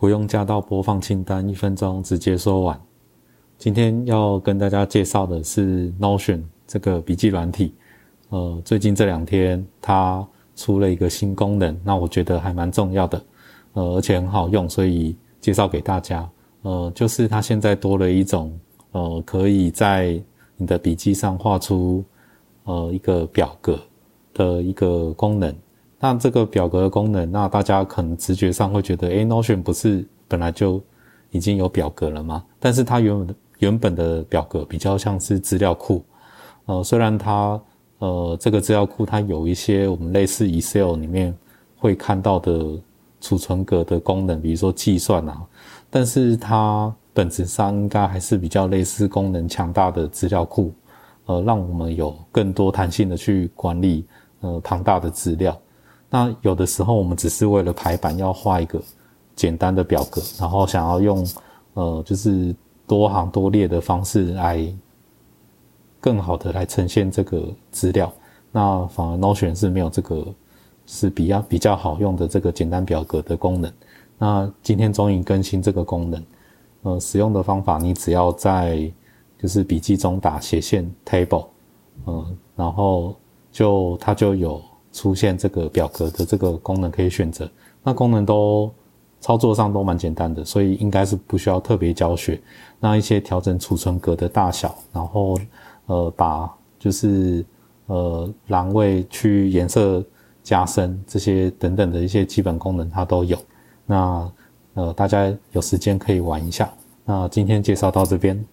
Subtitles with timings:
[0.00, 2.80] 不用加到播放清单，一分钟直接说完。
[3.58, 7.74] 今天要跟大家介绍的是 Notion 这个笔记软体。
[8.30, 10.26] 呃，最近这两天它
[10.56, 13.22] 出了一个新功能，那我觉得还蛮重要的，
[13.74, 16.26] 呃，而且很好用，所以介绍给大家。
[16.62, 18.58] 呃，就是它现在多了一种，
[18.92, 20.18] 呃，可以在
[20.56, 22.02] 你的笔记上画出，
[22.64, 23.78] 呃，一个表格
[24.32, 25.54] 的一个功能。
[26.02, 30.82] 那这个表格的功能，那大家可能直觉上会觉得，诶 n o t i o n 不是本来就
[31.30, 32.42] 已经有表格了吗？
[32.58, 36.02] 但是它原本的原本的表格比较像是资料库，
[36.64, 37.60] 呃，虽然它
[37.98, 41.36] 呃这个资料库它有一些我们类似 Excel 里面
[41.76, 42.80] 会看到的
[43.20, 45.42] 储存格的功能，比如说计算啊，
[45.90, 50.72] 但是它本质上应该还是比较类似功能强大的资料库，
[51.26, 54.06] 呃，让我们有更多弹性的去管理
[54.40, 55.54] 呃庞大的资料。
[56.12, 58.82] 那有的时候我们只是为了排版要画一个
[59.36, 61.24] 简单的表格，然后想要用
[61.74, 62.52] 呃就是
[62.84, 64.60] 多行多列的方式来
[66.00, 68.12] 更好的来呈现这个资料，
[68.50, 70.26] 那反而 Notion 是没有这个
[70.84, 73.72] 是比较比较好用的这个简单表格的功能。
[74.18, 76.24] 那今天终于更新这个功能，
[76.82, 78.90] 呃，使用的方法你只要在
[79.38, 81.46] 就是笔记中打斜线 table，
[82.06, 83.14] 嗯，然后
[83.52, 84.60] 就它就有。
[84.92, 87.48] 出现这个表格的这个功能可以选择，
[87.82, 88.72] 那功能都
[89.20, 92.40] 操作上都蛮简单的，所以应该是不需要特别教学。
[92.78, 95.38] 那一些调整储存格的大小，然后
[95.86, 97.44] 呃把就是
[97.86, 100.04] 呃栏位去颜色
[100.42, 103.38] 加深这些等等的一些基本功能它都有。
[103.86, 104.32] 那
[104.74, 106.70] 呃大家有时间可以玩一下。
[107.04, 108.44] 那今天介绍到这边。